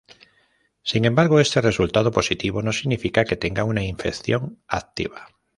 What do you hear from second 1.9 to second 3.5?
positivo no significa que